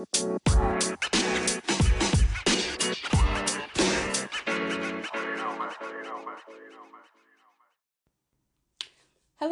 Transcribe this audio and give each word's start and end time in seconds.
Hello, 0.00 0.08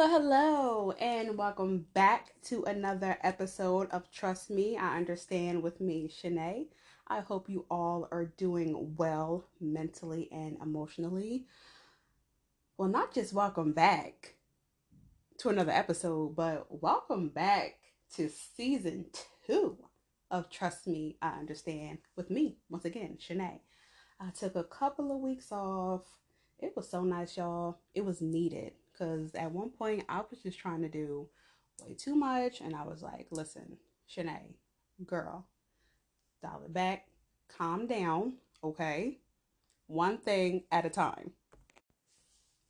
hello, 0.08 0.92
and 0.92 1.36
welcome 1.36 1.84
back 1.92 2.32
to 2.44 2.64
another 2.64 3.18
episode 3.22 3.90
of 3.90 4.10
Trust 4.10 4.48
Me, 4.48 4.78
I 4.78 4.96
Understand 4.96 5.62
with 5.62 5.82
me, 5.82 6.08
Shenea. 6.08 6.68
I 7.08 7.20
hope 7.20 7.50
you 7.50 7.66
all 7.70 8.08
are 8.10 8.32
doing 8.38 8.94
well 8.96 9.44
mentally 9.60 10.30
and 10.32 10.56
emotionally. 10.62 11.44
Well, 12.78 12.88
not 12.88 13.12
just 13.12 13.34
welcome 13.34 13.74
back 13.74 14.36
to 15.40 15.50
another 15.50 15.72
episode, 15.72 16.34
but 16.36 16.66
welcome 16.70 17.28
back 17.28 17.74
to 18.16 18.30
season 18.30 19.06
two 19.46 19.76
of 20.30 20.50
Trust 20.50 20.86
Me, 20.86 21.16
I 21.22 21.30
Understand 21.30 21.98
with 22.16 22.30
me, 22.30 22.58
once 22.68 22.84
again, 22.84 23.18
Shenea. 23.20 23.60
I 24.20 24.30
took 24.30 24.56
a 24.56 24.64
couple 24.64 25.12
of 25.12 25.20
weeks 25.20 25.52
off. 25.52 26.02
It 26.58 26.72
was 26.74 26.88
so 26.90 27.02
nice, 27.02 27.36
y'all. 27.36 27.78
It 27.94 28.04
was 28.04 28.20
needed 28.20 28.72
because 28.92 29.34
at 29.34 29.52
one 29.52 29.70
point 29.70 30.04
I 30.08 30.22
was 30.30 30.40
just 30.42 30.58
trying 30.58 30.82
to 30.82 30.88
do 30.88 31.28
way 31.80 31.94
too 31.94 32.16
much, 32.16 32.60
and 32.60 32.74
I 32.74 32.84
was 32.84 33.02
like, 33.02 33.28
listen, 33.30 33.78
Shenea, 34.08 34.54
girl, 35.06 35.46
dial 36.42 36.62
it 36.64 36.72
back, 36.72 37.06
calm 37.48 37.86
down, 37.86 38.34
okay? 38.62 39.18
One 39.86 40.18
thing 40.18 40.64
at 40.72 40.84
a 40.84 40.90
time. 40.90 41.32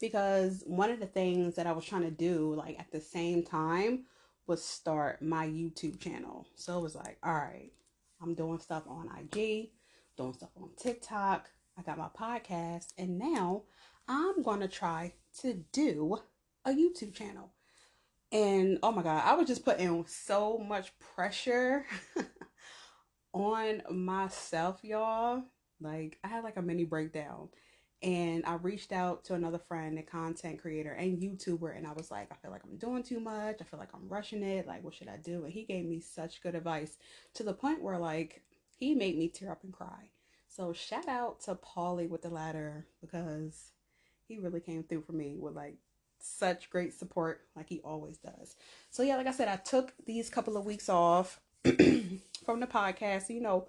Because 0.00 0.62
one 0.66 0.90
of 0.90 1.00
the 1.00 1.06
things 1.06 1.56
that 1.56 1.66
I 1.66 1.72
was 1.72 1.84
trying 1.84 2.02
to 2.02 2.10
do, 2.10 2.54
like 2.54 2.78
at 2.78 2.92
the 2.92 3.00
same 3.00 3.42
time, 3.42 4.04
was 4.48 4.64
start 4.64 5.20
my 5.20 5.46
YouTube 5.46 6.00
channel. 6.00 6.48
So 6.56 6.78
it 6.78 6.82
was 6.82 6.96
like, 6.96 7.18
all 7.22 7.34
right, 7.34 7.70
I'm 8.20 8.34
doing 8.34 8.58
stuff 8.58 8.82
on 8.88 9.10
IG, 9.20 9.68
doing 10.16 10.32
stuff 10.32 10.50
on 10.56 10.70
TikTok, 10.76 11.50
I 11.78 11.82
got 11.82 11.98
my 11.98 12.08
podcast, 12.18 12.86
and 12.96 13.18
now 13.18 13.62
I'm 14.08 14.42
going 14.42 14.60
to 14.60 14.68
try 14.68 15.12
to 15.42 15.62
do 15.72 16.18
a 16.64 16.70
YouTube 16.70 17.14
channel. 17.14 17.52
And 18.32 18.78
oh 18.82 18.90
my 18.90 19.02
God, 19.02 19.22
I 19.24 19.34
was 19.34 19.46
just 19.46 19.64
putting 19.64 20.04
so 20.06 20.58
much 20.58 20.92
pressure 20.98 21.86
on 23.32 23.82
myself, 23.90 24.80
y'all. 24.82 25.44
Like, 25.80 26.18
I 26.24 26.28
had 26.28 26.42
like 26.42 26.56
a 26.56 26.62
mini 26.62 26.84
breakdown. 26.84 27.50
And 28.02 28.44
I 28.46 28.54
reached 28.54 28.92
out 28.92 29.24
to 29.24 29.34
another 29.34 29.58
friend, 29.58 29.98
a 29.98 30.02
content 30.02 30.60
creator 30.60 30.92
and 30.92 31.18
YouTuber, 31.18 31.76
and 31.76 31.86
I 31.86 31.92
was 31.92 32.10
like, 32.12 32.28
I 32.30 32.36
feel 32.36 32.52
like 32.52 32.62
I'm 32.64 32.76
doing 32.76 33.02
too 33.02 33.18
much. 33.18 33.56
I 33.60 33.64
feel 33.64 33.80
like 33.80 33.92
I'm 33.92 34.08
rushing 34.08 34.44
it. 34.44 34.68
Like, 34.68 34.84
what 34.84 34.94
should 34.94 35.08
I 35.08 35.16
do? 35.16 35.44
And 35.44 35.52
he 35.52 35.64
gave 35.64 35.84
me 35.84 36.00
such 36.00 36.42
good 36.42 36.54
advice 36.54 36.96
to 37.34 37.42
the 37.42 37.52
point 37.52 37.82
where, 37.82 37.98
like, 37.98 38.42
he 38.76 38.94
made 38.94 39.18
me 39.18 39.28
tear 39.28 39.50
up 39.50 39.64
and 39.64 39.72
cry. 39.72 40.10
So, 40.46 40.72
shout 40.72 41.08
out 41.08 41.40
to 41.40 41.56
Paulie 41.56 42.08
with 42.08 42.22
the 42.22 42.30
ladder 42.30 42.86
because 43.00 43.72
he 44.28 44.38
really 44.38 44.60
came 44.60 44.84
through 44.84 45.02
for 45.02 45.12
me 45.12 45.36
with 45.38 45.54
like 45.54 45.76
such 46.20 46.70
great 46.70 46.92
support 46.94 47.40
like 47.56 47.68
he 47.68 47.80
always 47.80 48.18
does. 48.18 48.56
So 48.90 49.02
yeah, 49.02 49.16
like 49.16 49.26
I 49.26 49.32
said, 49.32 49.48
I 49.48 49.56
took 49.56 49.94
these 50.04 50.30
couple 50.30 50.56
of 50.56 50.66
weeks 50.66 50.88
off 50.88 51.40
from 51.64 52.60
the 52.60 52.66
podcast, 52.66 53.30
you 53.30 53.40
know, 53.40 53.68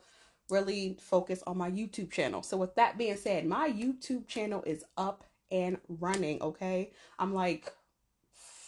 really 0.49 0.97
focus 1.01 1.43
on 1.45 1.57
my 1.57 1.69
YouTube 1.69 2.11
channel. 2.11 2.43
So 2.43 2.57
with 2.57 2.75
that 2.75 2.97
being 2.97 3.17
said, 3.17 3.45
my 3.45 3.69
YouTube 3.69 4.27
channel 4.27 4.63
is 4.65 4.83
up 4.97 5.23
and 5.51 5.77
running, 5.87 6.41
okay? 6.41 6.91
I'm 7.17 7.33
like 7.33 7.73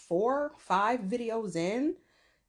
four, 0.07 0.51
five 0.57 1.01
videos 1.01 1.55
in. 1.55 1.95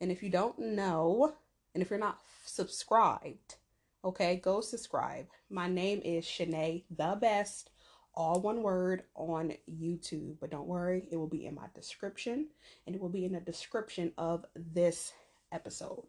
And 0.01 0.11
if 0.11 0.23
you 0.23 0.31
don't 0.31 0.59
know, 0.59 1.35
and 1.75 1.83
if 1.83 1.91
you're 1.91 1.99
not 1.99 2.19
subscribed, 2.45 3.57
okay, 4.05 4.37
go 4.37 4.61
subscribe. 4.61 5.27
My 5.49 5.69
name 5.69 6.01
is 6.05 6.25
Shenea 6.25 6.85
the 6.91 7.17
Best 7.21 7.71
all 8.15 8.41
one 8.41 8.63
word 8.63 9.05
on 9.15 9.53
YouTube. 9.71 10.37
But 10.41 10.51
don't 10.51 10.67
worry, 10.67 11.09
it 11.11 11.17
will 11.17 11.29
be 11.29 11.47
in 11.47 11.55
my 11.55 11.67
description 11.75 12.49
and 12.87 12.95
it 12.95 13.01
will 13.01 13.09
be 13.09 13.25
in 13.25 13.33
the 13.33 13.41
description 13.41 14.13
of 14.19 14.45
this 14.55 15.13
episode. 15.51 16.05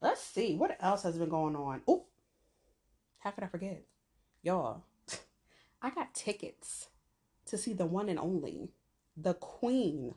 Let's 0.00 0.22
see 0.22 0.54
what 0.54 0.76
else 0.80 1.02
has 1.02 1.18
been 1.18 1.28
going 1.28 1.56
on. 1.56 1.82
Oh, 1.88 2.04
how 3.24 3.30
could 3.30 3.44
I 3.44 3.48
forget? 3.48 3.82
Y'all, 4.42 4.84
I 5.82 5.90
got 5.90 6.14
tickets 6.14 6.88
to 7.46 7.58
see 7.58 7.72
the 7.72 7.86
one 7.86 8.08
and 8.08 8.18
only, 8.18 8.70
the 9.16 9.34
Queen, 9.34 10.14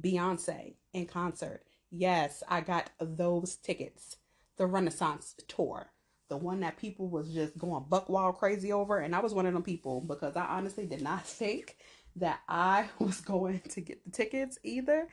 Beyonce 0.00 0.74
in 0.92 1.06
concert. 1.06 1.62
Yes, 1.90 2.42
I 2.46 2.60
got 2.60 2.90
those 3.00 3.56
tickets. 3.56 4.16
The 4.58 4.66
Renaissance 4.66 5.34
tour 5.48 5.92
the 6.28 6.36
one 6.36 6.60
that 6.60 6.76
people 6.76 7.08
was 7.08 7.32
just 7.32 7.56
going 7.58 7.84
buck 7.88 8.08
wild 8.08 8.36
crazy 8.36 8.72
over 8.72 8.98
and 8.98 9.14
i 9.14 9.20
was 9.20 9.34
one 9.34 9.46
of 9.46 9.54
them 9.54 9.62
people 9.62 10.00
because 10.00 10.36
i 10.36 10.44
honestly 10.44 10.86
did 10.86 11.02
not 11.02 11.26
think 11.26 11.76
that 12.16 12.40
i 12.48 12.86
was 12.98 13.20
going 13.20 13.60
to 13.60 13.80
get 13.80 14.04
the 14.04 14.10
tickets 14.10 14.58
either 14.62 15.08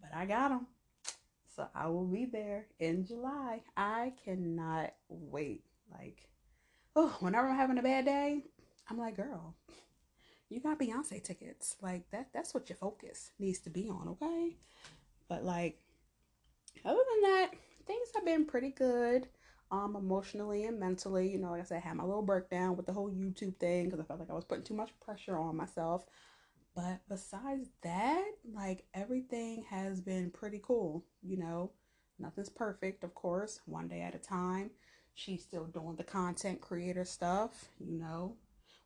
but 0.00 0.10
i 0.14 0.24
got 0.24 0.50
them 0.50 0.66
so 1.56 1.66
i 1.74 1.86
will 1.86 2.06
be 2.06 2.24
there 2.24 2.66
in 2.78 3.04
july 3.04 3.60
i 3.76 4.12
cannot 4.24 4.92
wait 5.08 5.64
like 5.92 6.29
oh 6.96 7.16
whenever 7.20 7.48
i'm 7.48 7.56
having 7.56 7.78
a 7.78 7.82
bad 7.82 8.04
day 8.04 8.42
i'm 8.88 8.98
like 8.98 9.16
girl 9.16 9.54
you 10.48 10.60
got 10.60 10.78
beyonce 10.78 11.22
tickets 11.22 11.76
like 11.80 12.08
that 12.10 12.28
that's 12.32 12.54
what 12.54 12.68
your 12.68 12.76
focus 12.76 13.30
needs 13.38 13.60
to 13.60 13.70
be 13.70 13.88
on 13.88 14.08
okay 14.08 14.56
but 15.28 15.44
like 15.44 15.78
other 16.84 17.00
than 17.12 17.30
that 17.30 17.50
things 17.86 18.08
have 18.14 18.24
been 18.24 18.44
pretty 18.44 18.70
good 18.70 19.28
um 19.70 19.96
emotionally 19.96 20.64
and 20.64 20.78
mentally. 20.78 21.30
You 21.30 21.38
know, 21.38 21.50
like 21.50 21.62
I 21.62 21.64
said, 21.64 21.82
I 21.84 21.88
had 21.88 21.96
my 21.96 22.04
little 22.04 22.22
breakdown 22.22 22.76
with 22.76 22.86
the 22.86 22.92
whole 22.92 23.10
YouTube 23.10 23.56
thing 23.56 23.84
because 23.84 24.00
I 24.00 24.04
felt 24.04 24.20
like 24.20 24.30
I 24.30 24.34
was 24.34 24.44
putting 24.44 24.64
too 24.64 24.74
much 24.74 24.90
pressure 25.00 25.38
on 25.38 25.56
myself. 25.56 26.04
But 26.74 27.00
besides 27.08 27.68
that, 27.82 28.24
like 28.52 28.84
everything 28.94 29.64
has 29.70 30.00
been 30.00 30.30
pretty 30.30 30.60
cool, 30.62 31.04
you 31.22 31.36
know. 31.36 31.72
Nothing's 32.18 32.50
perfect, 32.50 33.02
of 33.02 33.14
course, 33.14 33.60
one 33.64 33.88
day 33.88 34.02
at 34.02 34.14
a 34.14 34.18
time. 34.18 34.70
She's 35.14 35.42
still 35.42 35.64
doing 35.64 35.96
the 35.96 36.04
content 36.04 36.60
creator 36.60 37.04
stuff, 37.04 37.68
you 37.78 37.98
know. 37.98 38.36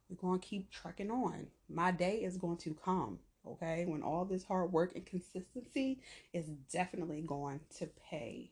We're 0.08 0.16
going 0.16 0.40
to 0.40 0.46
keep 0.46 0.70
trucking 0.70 1.10
on. 1.10 1.46
My 1.68 1.90
day 1.90 2.16
is 2.16 2.36
going 2.36 2.58
to 2.58 2.76
come, 2.84 3.18
okay? 3.46 3.84
When 3.86 4.02
all 4.02 4.24
this 4.24 4.44
hard 4.44 4.72
work 4.72 4.94
and 4.94 5.06
consistency 5.06 6.00
is 6.32 6.46
definitely 6.72 7.22
going 7.22 7.60
to 7.78 7.88
pay 8.10 8.50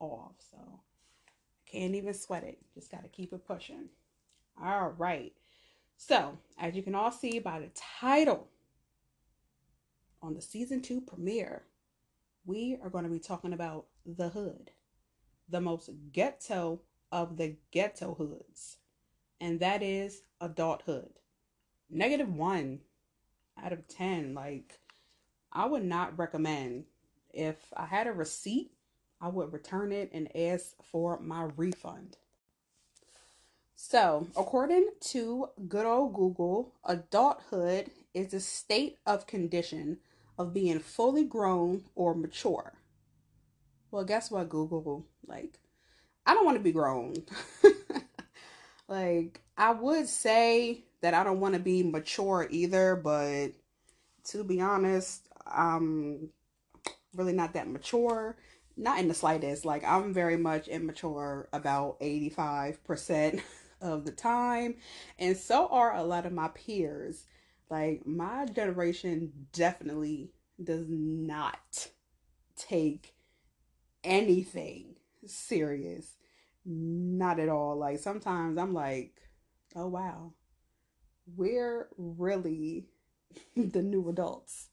off. 0.00 0.32
So, 0.50 0.58
can't 1.70 1.94
even 1.94 2.14
sweat 2.14 2.44
it. 2.44 2.58
Just 2.74 2.90
got 2.90 3.02
to 3.02 3.08
keep 3.08 3.32
it 3.32 3.46
pushing. 3.46 3.88
All 4.62 4.94
right. 4.98 5.32
So, 5.96 6.38
as 6.58 6.74
you 6.74 6.82
can 6.82 6.94
all 6.94 7.12
see 7.12 7.38
by 7.38 7.60
the 7.60 7.70
title 7.74 8.48
on 10.22 10.34
the 10.34 10.42
season 10.42 10.80
two 10.80 11.00
premiere, 11.00 11.62
we 12.44 12.78
are 12.82 12.90
going 12.90 13.04
to 13.04 13.10
be 13.10 13.18
talking 13.18 13.52
about 13.52 13.86
the 14.06 14.30
hood, 14.30 14.70
the 15.48 15.60
most 15.60 15.90
ghetto 16.12 16.80
of 17.10 17.36
the 17.36 17.56
ghetto 17.70 18.14
hoods, 18.14 18.78
and 19.40 19.60
that 19.60 19.82
is 19.82 20.22
adulthood. 20.40 21.10
Negative 21.90 22.32
one 22.32 22.80
out 23.62 23.72
of 23.72 23.88
10. 23.88 24.34
Like, 24.34 24.78
I 25.52 25.66
would 25.66 25.84
not 25.84 26.18
recommend 26.18 26.84
if 27.32 27.56
I 27.76 27.86
had 27.86 28.06
a 28.06 28.12
receipt 28.12 28.72
I 29.20 29.28
would 29.28 29.52
return 29.52 29.92
it 29.92 30.10
and 30.12 30.34
ask 30.36 30.80
for 30.82 31.18
my 31.18 31.48
refund. 31.56 32.16
So, 33.74 34.28
according 34.36 34.90
to 35.00 35.48
good 35.68 35.86
old 35.86 36.14
Google, 36.14 36.74
adulthood 36.84 37.90
is 38.14 38.32
a 38.32 38.40
state 38.40 38.98
of 39.06 39.26
condition 39.26 39.98
of 40.38 40.54
being 40.54 40.78
fully 40.78 41.24
grown 41.24 41.84
or 41.94 42.14
mature. 42.14 42.74
Well, 43.90 44.04
guess 44.04 44.30
what, 44.30 44.48
Google? 44.48 45.06
Like, 45.26 45.58
I 46.28 46.34
don't 46.34 46.44
want 46.44 46.58
to 46.58 46.62
be 46.62 46.72
grown. 46.72 47.14
like, 48.88 49.40
I 49.56 49.72
would 49.72 50.08
say 50.08 50.84
that 51.00 51.14
I 51.14 51.24
don't 51.24 51.40
want 51.40 51.54
to 51.54 51.60
be 51.60 51.82
mature 51.82 52.46
either, 52.50 52.94
but 52.94 53.48
to 54.26 54.44
be 54.44 54.60
honest, 54.60 55.26
I'm 55.46 56.28
really 57.14 57.32
not 57.32 57.54
that 57.54 57.68
mature 57.68 58.36
not 58.78 59.00
in 59.00 59.08
the 59.08 59.14
slightest. 59.14 59.64
Like 59.64 59.84
I'm 59.84 60.14
very 60.14 60.36
much 60.36 60.68
immature 60.68 61.48
about 61.52 62.00
85% 62.00 63.42
of 63.80 64.04
the 64.04 64.12
time. 64.12 64.76
And 65.18 65.36
so 65.36 65.66
are 65.68 65.94
a 65.94 66.04
lot 66.04 66.24
of 66.24 66.32
my 66.32 66.48
peers. 66.48 67.26
Like 67.68 68.06
my 68.06 68.46
generation 68.46 69.32
definitely 69.52 70.30
does 70.62 70.86
not 70.88 71.88
take 72.56 73.14
anything 74.04 74.94
serious. 75.26 76.16
Not 76.70 77.40
at 77.40 77.48
all. 77.48 77.78
Like 77.78 77.98
sometimes 77.98 78.58
I'm 78.58 78.74
like, 78.74 79.14
oh 79.74 79.86
wow. 79.88 80.32
We're 81.34 81.88
really 81.96 82.86
the 83.56 83.82
new 83.82 84.08
adults. 84.08 84.68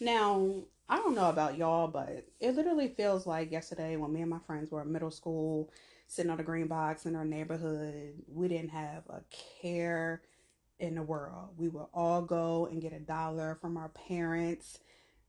Now, 0.00 0.64
I 0.88 0.96
don't 0.96 1.14
know 1.14 1.28
about 1.28 1.58
y'all, 1.58 1.88
but 1.88 2.26
it 2.40 2.56
literally 2.56 2.88
feels 2.88 3.26
like 3.26 3.52
yesterday 3.52 3.96
when 3.96 4.12
me 4.12 4.22
and 4.22 4.30
my 4.30 4.38
friends 4.46 4.70
were 4.70 4.82
in 4.82 4.92
middle 4.92 5.10
school, 5.10 5.70
sitting 6.06 6.30
on 6.30 6.38
the 6.38 6.42
green 6.42 6.66
box 6.66 7.06
in 7.06 7.16
our 7.16 7.24
neighborhood. 7.24 8.14
We 8.26 8.48
didn't 8.48 8.70
have 8.70 9.04
a 9.08 9.22
care 9.60 10.22
in 10.78 10.94
the 10.94 11.02
world. 11.02 11.50
We 11.56 11.68
would 11.68 11.86
all 11.92 12.22
go 12.22 12.66
and 12.66 12.82
get 12.82 12.92
a 12.92 12.98
dollar 12.98 13.58
from 13.60 13.76
our 13.76 13.90
parents 13.90 14.78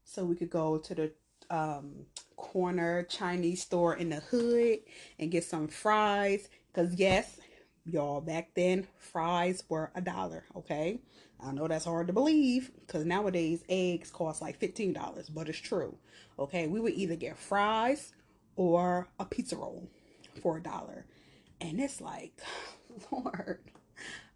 so 0.03 0.23
we 0.23 0.35
could 0.35 0.49
go 0.49 0.77
to 0.77 0.95
the 0.95 1.11
um, 1.49 2.05
corner 2.35 3.03
Chinese 3.03 3.61
store 3.61 3.95
in 3.95 4.09
the 4.09 4.17
hood 4.17 4.79
and 5.19 5.31
get 5.31 5.43
some 5.43 5.67
fries. 5.67 6.49
Because, 6.73 6.95
yes, 6.95 7.39
y'all, 7.85 8.21
back 8.21 8.49
then, 8.55 8.87
fries 8.97 9.63
were 9.69 9.91
a 9.95 10.01
dollar, 10.01 10.43
okay? 10.55 10.99
I 11.39 11.51
know 11.51 11.67
that's 11.67 11.85
hard 11.85 12.07
to 12.07 12.13
believe 12.13 12.71
because 12.81 13.05
nowadays 13.05 13.63
eggs 13.69 14.09
cost 14.11 14.41
like 14.41 14.59
$15, 14.59 15.29
but 15.29 15.49
it's 15.49 15.59
true. 15.59 15.97
Okay, 16.39 16.67
we 16.67 16.79
would 16.79 16.93
either 16.93 17.15
get 17.15 17.37
fries 17.37 18.13
or 18.55 19.07
a 19.19 19.25
pizza 19.25 19.55
roll 19.55 19.89
for 20.41 20.57
a 20.57 20.63
dollar. 20.63 21.05
And 21.61 21.79
it's 21.79 22.01
like, 22.01 22.41
Lord, 23.11 23.59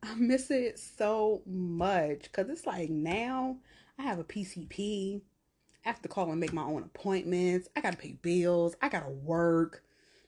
I 0.04 0.16
miss 0.16 0.52
it 0.52 0.80
so 0.80 1.42
much 1.46 2.24
because 2.24 2.50
it's 2.50 2.66
like 2.66 2.90
now 2.90 3.58
I 3.98 4.04
have 4.04 4.20
a 4.20 4.24
PCP. 4.24 5.22
Have 5.90 6.04
to 6.04 6.08
call 6.08 6.30
and 6.30 6.40
make 6.40 6.54
my 6.54 6.62
own 6.62 6.84
appointments. 6.84 7.68
I 7.76 7.82
got 7.82 7.94
to 7.94 7.98
pay 7.98 8.12
bills. 8.12 8.76
I 8.80 8.90
got 8.90 9.06
to 9.06 9.10
work. 9.10 9.82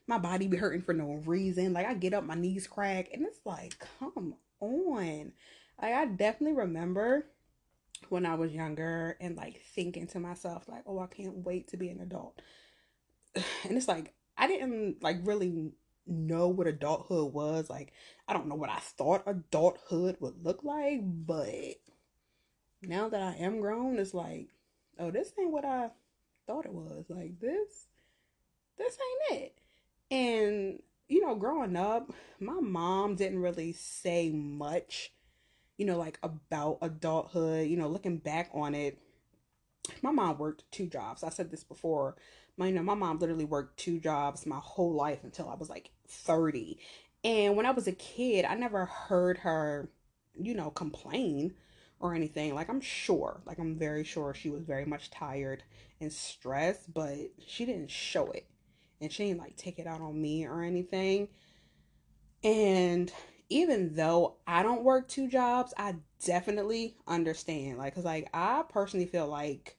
My 0.08 0.18
body 0.18 0.48
be 0.48 0.56
hurting 0.56 0.82
for 0.82 0.92
no 0.92 1.22
reason. 1.24 1.72
Like 1.72 1.86
I 1.86 1.94
get 1.94 2.14
up, 2.14 2.24
my 2.24 2.34
knees 2.34 2.66
crack, 2.66 3.10
and 3.12 3.24
it's 3.24 3.38
like, 3.44 3.76
come 4.00 4.34
on. 4.58 5.32
Like 5.80 5.94
I 5.94 6.06
definitely 6.06 6.56
remember 6.58 7.26
when 8.08 8.26
I 8.26 8.34
was 8.34 8.50
younger 8.50 9.16
and 9.20 9.36
like 9.36 9.62
thinking 9.72 10.08
to 10.08 10.18
myself, 10.18 10.64
like, 10.66 10.82
oh, 10.84 10.98
I 10.98 11.06
can't 11.06 11.44
wait 11.46 11.68
to 11.68 11.76
be 11.76 11.90
an 11.90 12.00
adult. 12.00 12.42
And 13.62 13.76
it's 13.76 13.86
like 13.86 14.12
I 14.36 14.48
didn't 14.48 15.00
like 15.00 15.18
really 15.22 15.70
know 16.08 16.48
what 16.48 16.66
adulthood 16.66 17.32
was. 17.32 17.70
Like, 17.70 17.92
I 18.26 18.32
don't 18.32 18.48
know 18.48 18.56
what 18.56 18.70
I 18.70 18.80
thought 18.80 19.22
adulthood 19.28 20.16
would 20.18 20.44
look 20.44 20.64
like, 20.64 21.02
but 21.04 21.76
now 22.82 23.08
that 23.08 23.22
I 23.22 23.36
am 23.36 23.60
grown, 23.60 24.00
it's 24.00 24.12
like, 24.12 24.48
oh, 24.98 25.10
this 25.10 25.32
ain't 25.38 25.50
what 25.50 25.64
I 25.64 25.90
thought 26.46 26.66
it 26.66 26.72
was. 26.72 27.04
Like 27.08 27.40
this, 27.40 27.86
this 28.78 28.98
ain't 29.30 29.42
it. 29.42 29.58
And 30.10 30.78
you 31.08 31.20
know, 31.20 31.34
growing 31.34 31.76
up, 31.76 32.10
my 32.40 32.60
mom 32.60 33.16
didn't 33.16 33.42
really 33.42 33.72
say 33.72 34.30
much, 34.30 35.12
you 35.76 35.84
know, 35.84 35.98
like 35.98 36.18
about 36.22 36.78
adulthood. 36.80 37.68
You 37.68 37.76
know, 37.76 37.88
looking 37.88 38.18
back 38.18 38.50
on 38.54 38.74
it, 38.74 38.98
my 40.00 40.10
mom 40.10 40.38
worked 40.38 40.64
two 40.70 40.86
jobs. 40.86 41.22
I 41.22 41.28
said 41.28 41.50
this 41.50 41.64
before. 41.64 42.16
My, 42.56 42.66
you 42.66 42.74
know, 42.74 42.82
my 42.82 42.94
mom 42.94 43.18
literally 43.18 43.44
worked 43.44 43.78
two 43.78 43.98
jobs 43.98 44.46
my 44.46 44.60
whole 44.62 44.94
life 44.94 45.20
until 45.24 45.48
I 45.48 45.54
was 45.54 45.70
like 45.70 45.90
30. 46.08 46.78
And 47.24 47.56
when 47.56 47.66
I 47.66 47.70
was 47.70 47.86
a 47.86 47.92
kid, 47.92 48.44
I 48.44 48.54
never 48.54 48.84
heard 48.84 49.38
her, 49.38 49.90
you 50.38 50.54
know, 50.54 50.70
complain 50.70 51.54
or 52.02 52.14
anything. 52.14 52.54
Like, 52.54 52.68
I'm 52.68 52.80
sure, 52.80 53.40
like, 53.46 53.58
I'm 53.58 53.78
very 53.78 54.04
sure 54.04 54.34
she 54.34 54.50
was 54.50 54.64
very 54.64 54.84
much 54.84 55.10
tired 55.10 55.62
and 56.00 56.12
stressed, 56.12 56.92
but 56.92 57.16
she 57.46 57.64
didn't 57.64 57.90
show 57.90 58.26
it. 58.32 58.46
And 59.00 59.10
she 59.10 59.26
didn't 59.26 59.40
like 59.40 59.56
take 59.56 59.78
it 59.78 59.86
out 59.86 60.00
on 60.00 60.20
me 60.20 60.44
or 60.44 60.62
anything. 60.62 61.28
And 62.44 63.10
even 63.48 63.94
though 63.94 64.36
I 64.46 64.62
don't 64.62 64.84
work 64.84 65.08
two 65.08 65.28
jobs, 65.28 65.72
I 65.76 65.96
definitely 66.24 66.96
understand. 67.06 67.78
Like, 67.78 67.94
cause 67.94 68.04
like 68.04 68.28
I 68.34 68.62
personally 68.68 69.06
feel 69.06 69.26
like 69.26 69.76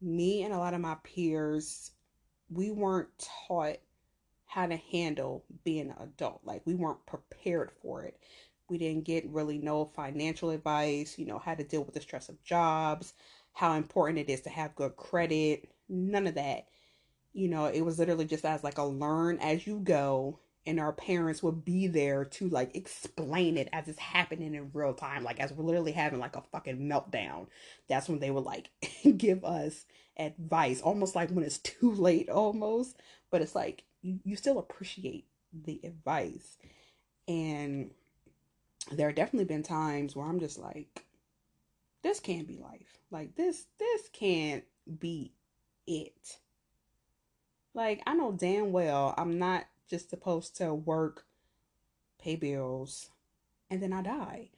me 0.00 0.42
and 0.42 0.54
a 0.54 0.58
lot 0.58 0.74
of 0.74 0.80
my 0.80 0.96
peers 1.02 1.92
we 2.50 2.70
weren't 2.70 3.08
taught 3.48 3.76
how 4.46 4.66
to 4.66 4.76
handle 4.76 5.44
being 5.64 5.90
an 5.90 5.96
adult. 6.00 6.40
Like 6.44 6.62
we 6.64 6.74
weren't 6.74 7.04
prepared 7.06 7.70
for 7.82 8.04
it. 8.04 8.18
We 8.68 8.78
didn't 8.78 9.04
get 9.04 9.28
really 9.28 9.58
no 9.58 9.84
financial 9.84 10.50
advice, 10.50 11.18
you 11.18 11.26
know, 11.26 11.38
how 11.38 11.54
to 11.54 11.64
deal 11.64 11.84
with 11.84 11.94
the 11.94 12.00
stress 12.00 12.28
of 12.28 12.42
jobs, 12.42 13.14
how 13.52 13.74
important 13.74 14.18
it 14.18 14.30
is 14.30 14.40
to 14.42 14.50
have 14.50 14.74
good 14.74 14.96
credit, 14.96 15.68
none 15.88 16.26
of 16.26 16.34
that. 16.34 16.66
You 17.32 17.48
know, 17.48 17.66
it 17.66 17.82
was 17.82 17.98
literally 17.98 18.24
just 18.24 18.44
as 18.44 18.64
like 18.64 18.78
a 18.78 18.84
learn 18.84 19.38
as 19.38 19.66
you 19.66 19.78
go 19.80 20.40
and 20.66 20.80
our 20.80 20.92
parents 20.92 21.42
would 21.42 21.64
be 21.64 21.86
there 21.86 22.24
to 22.24 22.48
like 22.48 22.74
explain 22.74 23.56
it 23.56 23.68
as 23.72 23.86
it's 23.86 23.98
happening 24.00 24.54
in 24.54 24.70
real 24.74 24.94
time 24.94 25.22
like 25.22 25.38
as 25.38 25.52
we're 25.52 25.64
literally 25.64 25.92
having 25.92 26.18
like 26.18 26.34
a 26.34 26.42
fucking 26.52 26.78
meltdown. 26.78 27.46
That's 27.88 28.08
when 28.08 28.18
they 28.18 28.30
would 28.30 28.44
like 28.44 28.70
give 29.16 29.44
us 29.44 29.86
advice 30.18 30.80
almost 30.80 31.14
like 31.14 31.30
when 31.30 31.44
it's 31.44 31.58
too 31.58 31.92
late 31.92 32.28
almost. 32.28 32.96
But 33.30 33.42
it's 33.42 33.54
like 33.54 33.84
you, 34.02 34.18
you 34.24 34.36
still 34.36 34.58
appreciate 34.58 35.26
the 35.52 35.80
advice. 35.84 36.58
And 37.28 37.90
there 38.92 39.08
have 39.08 39.16
definitely 39.16 39.44
been 39.44 39.62
times 39.62 40.14
where 40.14 40.26
i'm 40.26 40.40
just 40.40 40.58
like 40.58 41.04
this 42.02 42.20
can't 42.20 42.46
be 42.48 42.58
life 42.58 42.98
like 43.10 43.34
this 43.36 43.66
this 43.78 44.08
can't 44.12 44.64
be 44.98 45.32
it 45.86 46.38
like 47.74 48.02
i 48.06 48.14
know 48.14 48.32
damn 48.32 48.72
well 48.72 49.14
i'm 49.16 49.38
not 49.38 49.64
just 49.88 50.10
supposed 50.10 50.56
to 50.56 50.74
work, 50.74 51.24
pay 52.18 52.36
bills, 52.36 53.10
and 53.70 53.82
then 53.82 53.92
I 53.92 54.02
die. 54.02 54.50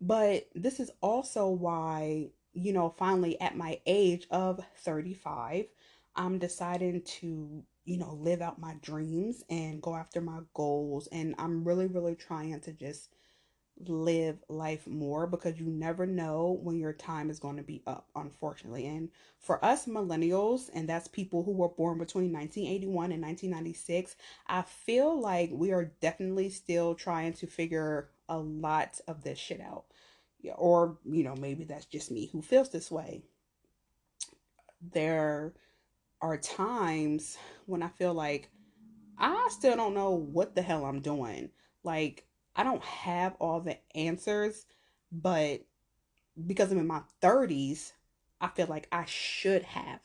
But 0.00 0.48
this 0.54 0.78
is 0.80 0.90
also 1.00 1.48
why, 1.48 2.28
you 2.52 2.72
know, 2.72 2.94
finally 2.96 3.40
at 3.40 3.56
my 3.56 3.80
age 3.86 4.26
of 4.30 4.60
35, 4.84 5.66
I'm 6.14 6.38
deciding 6.38 7.02
to, 7.02 7.64
you 7.84 7.96
know, 7.96 8.14
live 8.14 8.42
out 8.42 8.60
my 8.60 8.74
dreams 8.80 9.42
and 9.50 9.82
go 9.82 9.96
after 9.96 10.20
my 10.20 10.40
goals. 10.54 11.08
And 11.08 11.34
I'm 11.38 11.64
really, 11.64 11.86
really 11.86 12.14
trying 12.14 12.60
to 12.60 12.72
just 12.72 13.08
live 13.86 14.42
life 14.48 14.86
more 14.86 15.26
because 15.26 15.58
you 15.60 15.66
never 15.66 16.06
know 16.06 16.58
when 16.62 16.78
your 16.78 16.92
time 16.92 17.30
is 17.30 17.38
going 17.38 17.56
to 17.56 17.62
be 17.62 17.82
up, 17.86 18.08
unfortunately. 18.16 18.86
And 18.86 19.10
for 19.38 19.64
us 19.64 19.86
millennials, 19.86 20.70
and 20.74 20.88
that's 20.88 21.08
people 21.08 21.44
who 21.44 21.52
were 21.52 21.68
born 21.68 21.98
between 21.98 22.32
1981 22.32 23.12
and 23.12 23.22
1996, 23.22 24.16
I 24.46 24.62
feel 24.62 25.20
like 25.20 25.50
we 25.52 25.72
are 25.72 25.92
definitely 26.00 26.50
still 26.50 26.94
trying 26.94 27.34
to 27.34 27.46
figure 27.46 28.10
a 28.28 28.38
lot 28.38 29.00
of 29.06 29.22
this 29.22 29.38
shit 29.38 29.60
out. 29.60 29.84
Yeah, 30.40 30.52
or, 30.52 30.98
you 31.04 31.24
know, 31.24 31.34
maybe 31.34 31.64
that's 31.64 31.86
just 31.86 32.10
me 32.10 32.28
who 32.32 32.42
feels 32.42 32.70
this 32.70 32.90
way. 32.90 33.22
There 34.92 35.54
are 36.20 36.38
times 36.38 37.36
when 37.66 37.82
I 37.82 37.88
feel 37.88 38.14
like 38.14 38.50
I 39.18 39.48
still 39.50 39.76
don't 39.76 39.94
know 39.94 40.12
what 40.12 40.54
the 40.54 40.62
hell 40.62 40.84
I'm 40.84 41.00
doing. 41.00 41.50
Like, 41.82 42.27
I 42.56 42.64
don't 42.64 42.82
have 42.82 43.36
all 43.38 43.60
the 43.60 43.78
answers, 43.94 44.66
but 45.12 45.60
because 46.46 46.72
I'm 46.72 46.78
in 46.78 46.86
my 46.86 47.02
30s, 47.22 47.92
I 48.40 48.48
feel 48.48 48.66
like 48.66 48.88
I 48.92 49.04
should 49.06 49.62
have 49.62 50.00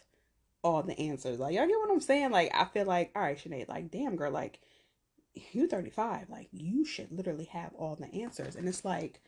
all 0.63 0.81
the 0.83 0.97
answers. 0.99 1.39
Like, 1.39 1.55
y'all 1.55 1.67
get 1.67 1.77
what 1.77 1.91
I'm 1.91 1.99
saying? 1.99 2.31
Like, 2.31 2.51
I 2.53 2.65
feel 2.65 2.85
like, 2.85 3.11
all 3.15 3.21
right, 3.21 3.37
Sinead, 3.37 3.67
like, 3.67 3.91
damn, 3.91 4.15
girl, 4.15 4.31
like, 4.31 4.59
you 5.51 5.67
35. 5.67 6.29
Like, 6.29 6.47
you 6.51 6.85
should 6.85 7.11
literally 7.11 7.45
have 7.45 7.71
all 7.75 7.95
the 7.95 8.13
answers. 8.21 8.55
And 8.55 8.67
it's 8.67 8.85
like, 8.85 9.19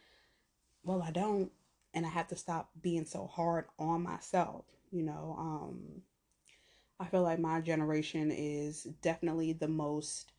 well, 0.84 1.02
I 1.02 1.12
don't. 1.12 1.52
And 1.94 2.06
I 2.06 2.10
have 2.10 2.28
to 2.28 2.36
stop 2.36 2.70
being 2.82 3.06
so 3.06 3.28
hard 3.28 3.66
on 3.80 4.04
myself, 4.04 4.66
you 4.92 5.04
know. 5.04 5.36
Um, 5.38 6.02
I 7.00 7.06
feel 7.06 7.22
like 7.22 7.40
my 7.40 7.62
generation 7.62 8.32
is 8.32 8.84
definitely 9.02 9.54
the 9.54 9.68
most 9.68 10.32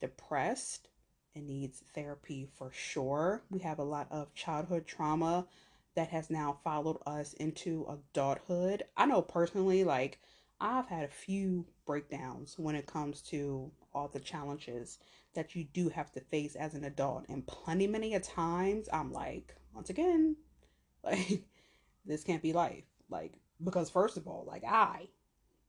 depressed 0.00 0.88
and 1.40 1.48
needs 1.48 1.82
therapy 1.94 2.48
for 2.56 2.70
sure. 2.72 3.42
We 3.50 3.60
have 3.60 3.78
a 3.78 3.84
lot 3.84 4.08
of 4.10 4.34
childhood 4.34 4.86
trauma 4.86 5.46
that 5.94 6.08
has 6.08 6.30
now 6.30 6.58
followed 6.62 6.98
us 7.06 7.32
into 7.34 7.86
adulthood. 7.88 8.84
I 8.96 9.06
know 9.06 9.22
personally, 9.22 9.82
like, 9.82 10.20
I've 10.60 10.86
had 10.86 11.04
a 11.04 11.08
few 11.08 11.66
breakdowns 11.86 12.58
when 12.58 12.74
it 12.74 12.86
comes 12.86 13.22
to 13.22 13.70
all 13.94 14.08
the 14.08 14.20
challenges 14.20 14.98
that 15.34 15.56
you 15.56 15.64
do 15.64 15.88
have 15.88 16.12
to 16.12 16.20
face 16.20 16.54
as 16.54 16.74
an 16.74 16.84
adult. 16.84 17.24
And 17.28 17.46
plenty 17.46 17.86
many 17.86 18.14
a 18.14 18.20
times 18.20 18.88
I'm 18.92 19.12
like, 19.12 19.56
once 19.74 19.90
again, 19.90 20.36
like, 21.02 21.44
this 22.04 22.22
can't 22.22 22.42
be 22.42 22.52
life. 22.52 22.84
Like, 23.08 23.32
because 23.64 23.90
first 23.90 24.16
of 24.16 24.28
all, 24.28 24.44
like, 24.46 24.64
I 24.64 25.08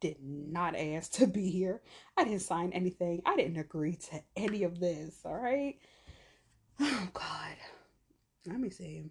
did 0.02 0.18
not 0.22 0.76
ask 0.76 1.14
to 1.14 1.28
be 1.28 1.50
here. 1.50 1.82
I 2.18 2.26
didn't 2.26 2.42
sign 2.42 2.74
anything. 2.74 3.22
I 3.26 3.36
didn't 3.38 3.58
agree 3.58 3.96
to 3.96 4.22
any 4.36 4.64
of 4.64 4.80
this. 4.80 5.22
All 5.24 5.38
right. 5.38 5.78
Oh, 6.80 7.08
God. 7.14 7.56
Let 8.48 8.60
me 8.60 8.70
see. 8.72 9.04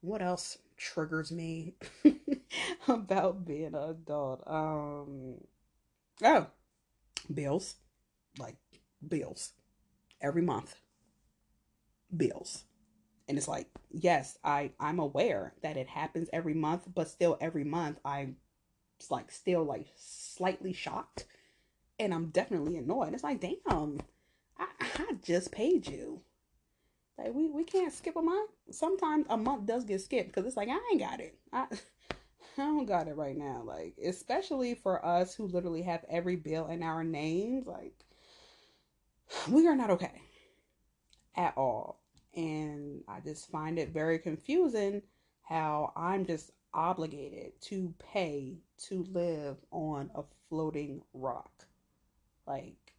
What 0.00 0.20
else 0.22 0.58
triggers 0.76 1.30
me 1.32 1.76
about 2.88 3.46
being 3.46 3.74
an 3.74 3.76
adult? 3.76 4.42
Um, 4.46 5.36
oh, 6.24 6.46
bills. 7.32 7.76
Like, 8.38 8.56
bills. 9.06 9.52
Every 10.20 10.42
month. 10.42 10.76
Bills 12.14 12.64
And 13.28 13.38
it's 13.38 13.48
like, 13.48 13.68
yes, 13.90 14.38
I 14.44 14.72
I'm 14.80 14.98
aware 14.98 15.54
that 15.62 15.76
it 15.78 15.88
happens 15.88 16.28
every 16.32 16.54
month, 16.54 16.88
but 16.94 17.08
still 17.08 17.38
every 17.40 17.64
month 17.64 17.98
I'm 18.04 18.36
like 19.10 19.30
still 19.30 19.64
like 19.64 19.86
slightly 19.96 20.72
shocked 20.72 21.26
and 21.98 22.12
I'm 22.12 22.26
definitely 22.26 22.76
annoyed. 22.76 23.14
It's 23.14 23.22
like, 23.22 23.40
damn, 23.40 24.00
I, 24.58 24.66
I 24.80 25.16
just 25.22 25.52
paid 25.52 25.86
you. 25.86 26.20
Like 27.16 27.32
we, 27.34 27.50
we 27.50 27.64
can't 27.64 27.92
skip 27.92 28.16
a 28.16 28.22
month. 28.22 28.50
Sometimes 28.70 29.26
a 29.28 29.36
month 29.36 29.66
does 29.66 29.84
get 29.84 30.00
skipped 30.00 30.28
because 30.28 30.46
it's 30.46 30.56
like 30.56 30.68
I 30.68 30.80
ain't 30.90 31.00
got 31.00 31.20
it. 31.20 31.38
I 31.52 31.66
I 32.58 32.62
don't 32.62 32.86
got 32.86 33.08
it 33.08 33.16
right 33.16 33.36
now. 33.36 33.62
Like 33.64 33.94
especially 34.04 34.74
for 34.74 35.04
us 35.04 35.34
who 35.34 35.46
literally 35.46 35.82
have 35.82 36.04
every 36.10 36.36
bill 36.36 36.66
in 36.66 36.82
our 36.82 37.04
names, 37.04 37.66
like 37.66 37.94
we 39.48 39.66
are 39.68 39.76
not 39.76 39.90
okay 39.90 40.22
at 41.36 41.56
all. 41.56 42.00
And 42.34 43.02
I 43.08 43.20
just 43.20 43.50
find 43.50 43.78
it 43.78 43.90
very 43.90 44.18
confusing 44.18 45.02
how 45.42 45.92
I'm 45.94 46.24
just 46.24 46.50
obligated 46.74 47.52
to 47.60 47.94
pay 47.98 48.56
to 48.88 49.06
live 49.10 49.56
on 49.70 50.10
a 50.14 50.22
floating 50.48 51.02
rock. 51.12 51.66
Like, 52.46 52.94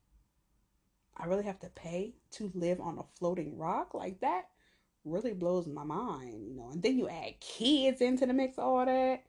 I 1.17 1.25
really 1.25 1.43
have 1.43 1.59
to 1.59 1.69
pay 1.69 2.15
to 2.31 2.51
live 2.53 2.79
on 2.79 2.97
a 2.97 3.03
floating 3.17 3.57
rock? 3.57 3.93
Like, 3.93 4.21
that 4.21 4.45
really 5.05 5.33
blows 5.33 5.67
my 5.67 5.83
mind, 5.83 6.43
you 6.47 6.55
know. 6.55 6.69
And 6.71 6.81
then 6.81 6.97
you 6.97 7.09
add 7.09 7.39
kids 7.39 8.01
into 8.01 8.25
the 8.25 8.33
mix, 8.33 8.57
all 8.57 8.85
that. 8.85 9.23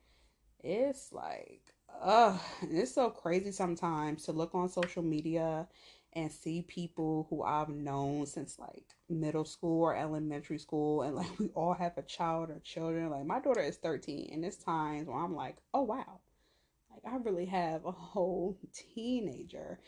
It's 0.63 1.13
like, 1.13 1.75
ugh, 2.03 2.41
it's 2.63 2.95
so 2.95 3.11
crazy 3.11 3.53
sometimes 3.53 4.25
to 4.25 4.33
look 4.33 4.55
on 4.55 4.69
social 4.69 5.03
media 5.03 5.69
and 6.15 6.31
see 6.31 6.63
people 6.63 7.27
who 7.29 7.43
I've 7.43 7.69
known 7.69 8.27
since 8.27 8.59
like 8.59 8.95
middle 9.09 9.45
school 9.45 9.83
or 9.83 9.97
elementary 9.97 10.59
school, 10.59 11.03
and 11.03 11.17
like 11.17 11.27
we 11.39 11.49
all 11.49 11.75
have 11.75 11.99
a 11.99 12.03
child 12.03 12.51
or 12.51 12.61
children. 12.61 13.11
Like 13.11 13.27
my 13.27 13.41
daughter 13.41 13.61
is 13.61 13.77
13, 13.77 14.31
and 14.33 14.45
it's 14.45 14.57
times 14.57 15.07
where 15.07 15.19
I'm 15.19 15.35
like, 15.35 15.57
oh 15.73 15.83
wow, 15.83 16.21
I 17.07 17.17
really 17.17 17.47
have 17.47 17.85
a 17.85 17.93
whole 17.93 18.59
teenager. 18.73 19.81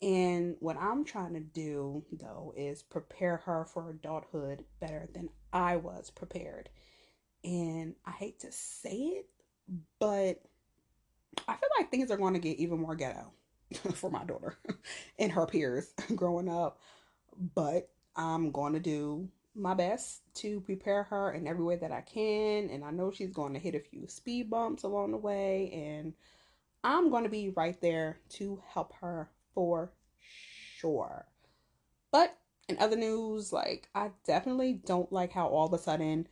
And 0.00 0.56
what 0.60 0.76
I'm 0.76 1.04
trying 1.04 1.34
to 1.34 1.40
do 1.40 2.04
though 2.12 2.52
is 2.56 2.82
prepare 2.82 3.38
her 3.38 3.64
for 3.64 3.90
adulthood 3.90 4.64
better 4.80 5.08
than 5.14 5.28
I 5.52 5.76
was 5.76 6.10
prepared. 6.10 6.68
And 7.44 7.94
I 8.04 8.12
hate 8.12 8.40
to 8.40 8.52
say 8.52 8.96
it, 8.96 9.26
but 9.98 10.42
I 11.48 11.54
feel 11.54 11.68
like 11.78 11.90
things 11.90 12.10
are 12.10 12.16
going 12.16 12.34
to 12.34 12.40
get 12.40 12.58
even 12.58 12.80
more 12.80 12.94
ghetto 12.94 13.32
for 13.94 14.10
my 14.10 14.24
daughter 14.24 14.58
and 15.18 15.32
her 15.32 15.46
peers 15.46 15.92
growing 16.16 16.48
up. 16.48 16.78
But 17.54 17.88
I'm 18.16 18.50
going 18.50 18.74
to 18.74 18.80
do 18.80 19.28
my 19.54 19.74
best 19.74 20.22
to 20.34 20.60
prepare 20.60 21.04
her 21.04 21.32
in 21.32 21.46
every 21.46 21.64
way 21.64 21.76
that 21.76 21.92
I 21.92 22.00
can. 22.02 22.70
And 22.70 22.84
I 22.84 22.90
know 22.90 23.10
she's 23.10 23.32
going 23.32 23.54
to 23.54 23.60
hit 23.60 23.74
a 23.74 23.80
few 23.80 24.06
speed 24.08 24.50
bumps 24.50 24.82
along 24.82 25.12
the 25.12 25.16
way. 25.16 25.70
And 25.72 26.14
I'm 26.84 27.10
going 27.10 27.24
to 27.24 27.30
be 27.30 27.50
right 27.50 27.80
there 27.80 28.18
to 28.30 28.62
help 28.68 28.92
her 29.00 29.30
for 29.54 29.92
sure. 30.76 31.26
But 32.10 32.36
in 32.68 32.78
other 32.78 32.96
news, 32.96 33.52
like, 33.52 33.88
I 33.94 34.10
definitely 34.26 34.80
don't 34.84 35.12
like 35.12 35.32
how 35.32 35.48
all 35.48 35.66
of 35.66 35.72
a 35.72 35.78
sudden 35.78 36.28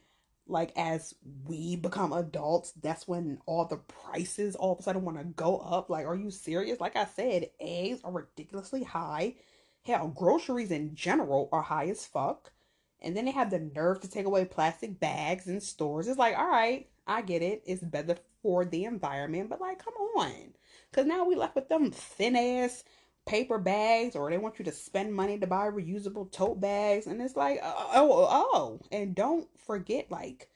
like 0.51 0.73
as 0.77 1.15
we 1.47 1.77
become 1.77 2.13
adults, 2.13 2.73
that's 2.73 3.09
when 3.09 3.39
all 3.47 3.65
the 3.65 3.77
prices 3.77 4.57
all 4.57 4.73
of 4.73 4.81
a 4.81 4.83
sudden 4.83 5.05
want 5.05 5.19
to 5.19 5.25
go 5.25 5.59
up. 5.59 5.89
Like, 5.89 6.07
are 6.07 6.17
you 6.17 6.31
serious? 6.31 6.81
Like 6.81 6.97
I 6.97 7.07
said, 7.07 7.51
eggs 7.61 8.01
are 8.05 8.13
ridiculously 8.13 8.83
high. 8.83 9.37
Hell, 9.83 10.09
groceries 10.09 10.71
in 10.71 10.95
general 10.95 11.49
are 11.53 11.63
high 11.63 11.87
as 11.87 12.05
fuck. 12.05 12.53
And 13.01 13.17
then 13.17 13.25
they 13.25 13.31
have 13.31 13.51
the 13.51 13.61
nerve 13.61 14.01
to 14.01 14.11
take 14.11 14.27
away 14.27 14.45
plastic 14.45 15.01
bags 15.01 15.47
in 15.47 15.61
stores. 15.61 16.07
It's 16.07 16.19
like, 16.19 16.37
all 16.37 16.51
right, 16.51 16.89
I 17.11 17.23
get 17.23 17.43
it. 17.43 17.65
It's 17.67 17.83
better 17.83 18.17
for 18.41 18.65
the 18.65 18.85
environment, 18.85 19.51
but 19.51 19.61
like, 19.61 19.85
come 19.85 19.95
on. 19.95 20.55
Because 20.91 21.07
now 21.07 21.25
we 21.25 21.35
left 21.35 21.57
with 21.57 21.69
them 21.69 21.91
thin 21.91 22.37
ass 22.37 22.85
paper 23.27 23.59
bags 23.59 24.15
or 24.15 24.31
they 24.31 24.39
want 24.39 24.61
you 24.61 24.65
to 24.65 24.73
spend 24.73 25.13
money 25.13 25.37
to 25.37 25.47
buy 25.47 25.69
reusable 25.69 26.31
tote 26.31 26.61
bags 26.61 27.07
and 27.07 27.21
it's 27.21 27.37
like 27.37 27.61
uh, 27.63 27.75
oh 27.95 28.11
oh, 28.11 28.49
oh. 28.55 28.81
and 28.91 29.15
don't 29.15 29.47
forget 29.59 30.11
like 30.11 30.49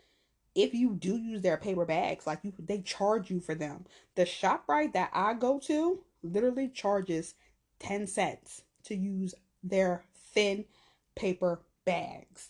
if 0.55 0.73
you 0.73 0.95
do 0.95 1.17
use 1.17 1.43
their 1.43 1.59
paper 1.59 1.85
bags 1.85 2.27
like 2.27 2.41
you 2.43 2.53
they 2.59 2.81
charge 2.81 3.31
you 3.31 3.39
for 3.39 3.55
them 3.55 3.85
the 4.17 4.25
ShopRite 4.25 4.95
that 4.95 5.11
i 5.13 5.35
go 5.35 5.61
to 5.61 6.01
literally 6.23 6.69
charges 6.69 7.35
10 7.81 8.07
cents 8.07 8.63
to 8.83 8.97
use 8.97 9.35
their 9.63 10.03
thin 10.33 10.65
paper 11.15 11.61
bags 11.85 12.49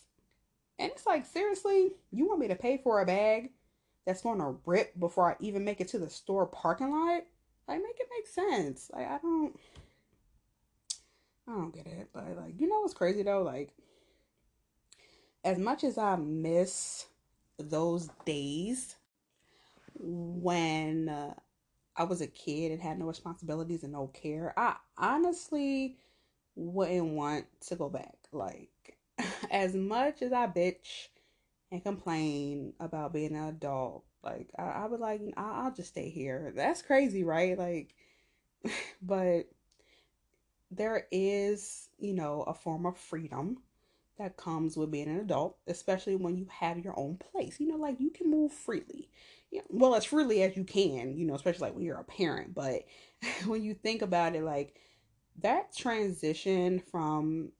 and 0.78 0.92
it's 0.92 1.06
like 1.06 1.26
seriously 1.26 1.90
you 2.12 2.26
want 2.26 2.40
me 2.40 2.48
to 2.48 2.54
pay 2.54 2.78
for 2.78 3.00
a 3.00 3.04
bag 3.04 3.50
that's 4.06 4.22
going 4.22 4.38
to 4.38 4.56
rip 4.66 4.98
before 4.98 5.30
i 5.30 5.36
even 5.40 5.64
make 5.64 5.80
it 5.80 5.88
to 5.88 5.98
the 5.98 6.10
store 6.10 6.46
parking 6.46 6.90
lot 6.90 7.22
like 7.68 7.82
make 7.82 7.98
it 7.98 8.08
make 8.16 8.26
sense 8.26 8.90
like 8.94 9.08
i 9.08 9.18
don't 9.18 9.56
I 11.46 11.52
don't 11.52 11.74
get 11.74 11.86
it. 11.86 12.08
But 12.12 12.36
like, 12.36 12.58
you 12.58 12.68
know 12.68 12.80
what's 12.80 12.94
crazy 12.94 13.22
though? 13.22 13.42
Like, 13.42 13.70
as 15.44 15.58
much 15.58 15.84
as 15.84 15.98
I 15.98 16.16
miss 16.16 17.06
those 17.58 18.08
days 18.24 18.96
when 19.98 21.08
uh, 21.08 21.34
I 21.96 22.04
was 22.04 22.20
a 22.20 22.26
kid 22.26 22.72
and 22.72 22.80
had 22.80 22.98
no 22.98 23.06
responsibilities 23.06 23.82
and 23.82 23.92
no 23.92 24.08
care, 24.08 24.54
I 24.56 24.76
honestly 24.96 25.98
wouldn't 26.56 27.12
want 27.12 27.46
to 27.68 27.76
go 27.76 27.88
back. 27.88 28.16
Like, 28.32 28.98
as 29.50 29.74
much 29.74 30.22
as 30.22 30.32
I 30.32 30.46
bitch 30.46 31.08
and 31.74 31.84
complain 31.84 32.72
about 32.80 33.12
being 33.12 33.36
an 33.36 33.48
adult, 33.48 34.04
like 34.22 34.50
I, 34.58 34.62
I 34.62 34.86
would 34.86 35.00
like 35.00 35.22
I'll 35.36 35.72
just 35.74 35.90
stay 35.90 36.10
here. 36.10 36.52
That's 36.56 36.82
crazy, 36.82 37.24
right? 37.24 37.58
Like, 37.58 37.94
but 39.02 39.46
there 40.70 41.06
is, 41.12 41.88
you 41.98 42.14
know, 42.14 42.42
a 42.42 42.54
form 42.54 42.86
of 42.86 42.98
freedom 42.98 43.58
that 44.18 44.36
comes 44.36 44.76
with 44.76 44.90
being 44.90 45.08
an 45.08 45.20
adult, 45.20 45.58
especially 45.66 46.16
when 46.16 46.36
you 46.36 46.46
have 46.50 46.78
your 46.78 46.98
own 46.98 47.16
place. 47.18 47.58
You 47.60 47.68
know, 47.68 47.76
like 47.76 48.00
you 48.00 48.10
can 48.10 48.30
move 48.30 48.52
freely. 48.52 49.10
Yeah, 49.50 49.62
well, 49.68 49.94
as 49.94 50.04
freely 50.04 50.42
as 50.42 50.56
you 50.56 50.64
can, 50.64 51.16
you 51.16 51.26
know, 51.26 51.34
especially 51.34 51.68
like 51.68 51.74
when 51.74 51.84
you're 51.84 51.98
a 52.00 52.04
parent. 52.04 52.54
But 52.54 52.82
when 53.46 53.62
you 53.62 53.74
think 53.74 54.02
about 54.02 54.36
it, 54.36 54.42
like 54.44 54.76
that 55.42 55.74
transition 55.76 56.80
from 56.90 57.52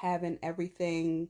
having 0.00 0.38
everything 0.42 1.28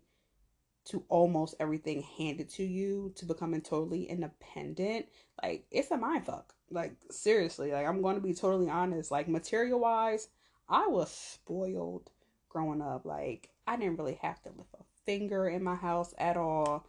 to 0.88 1.04
almost 1.08 1.54
everything 1.60 2.02
handed 2.16 2.48
to 2.48 2.64
you 2.64 3.12
to 3.16 3.26
becoming 3.26 3.60
totally 3.60 4.04
independent, 4.04 5.06
like 5.42 5.66
it's 5.70 5.90
a 5.90 5.96
mind 5.96 6.26
fuck. 6.26 6.54
Like 6.70 6.94
seriously, 7.10 7.72
like 7.72 7.86
I'm 7.86 8.02
going 8.02 8.16
to 8.16 8.22
be 8.22 8.34
totally 8.34 8.70
honest. 8.70 9.10
Like 9.10 9.28
material 9.28 9.80
wise, 9.80 10.28
I 10.68 10.86
was 10.86 11.10
spoiled 11.10 12.10
growing 12.48 12.82
up. 12.82 13.04
Like 13.04 13.50
I 13.66 13.76
didn't 13.76 13.98
really 13.98 14.18
have 14.22 14.42
to 14.42 14.50
lift 14.50 14.74
a 14.74 14.84
finger 15.04 15.48
in 15.48 15.62
my 15.62 15.74
house 15.74 16.14
at 16.18 16.36
all. 16.36 16.86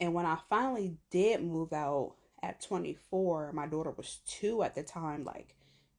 And 0.00 0.14
when 0.14 0.26
I 0.26 0.38
finally 0.48 0.96
did 1.10 1.42
move 1.42 1.72
out 1.72 2.14
at 2.42 2.60
24, 2.60 3.52
my 3.52 3.66
daughter 3.66 3.90
was 3.90 4.20
2 4.26 4.62
at 4.62 4.74
the 4.74 4.82
time, 4.82 5.24
like 5.24 5.54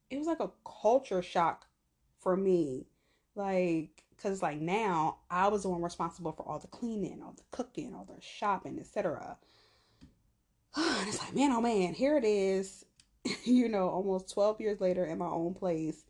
it 0.09 0.17
was 0.17 0.27
like 0.27 0.39
a 0.39 0.51
culture 0.81 1.21
shock 1.21 1.65
for 2.19 2.35
me. 2.35 2.87
Like 3.35 4.04
cuz 4.21 4.41
like 4.41 4.59
now 4.59 5.19
I 5.29 5.47
was 5.47 5.63
the 5.63 5.69
one 5.69 5.81
responsible 5.81 6.31
for 6.31 6.47
all 6.47 6.59
the 6.59 6.67
cleaning, 6.67 7.21
all 7.21 7.33
the 7.33 7.43
cooking, 7.51 7.93
all 7.93 8.05
the 8.05 8.21
shopping, 8.21 8.79
etc. 8.79 9.37
And 10.77 11.07
it's 11.07 11.19
like, 11.19 11.33
man, 11.33 11.51
oh 11.51 11.61
man, 11.61 11.93
here 11.93 12.17
it 12.17 12.25
is, 12.25 12.85
you 13.45 13.69
know, 13.69 13.89
almost 13.89 14.33
12 14.33 14.59
years 14.59 14.81
later 14.81 15.05
in 15.05 15.17
my 15.17 15.29
own 15.29 15.53
place 15.53 16.03